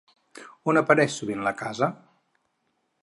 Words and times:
On 0.71 0.79
apareix 0.81 1.13
sovint 1.17 1.43
la 1.49 1.53
casa? 1.63 1.91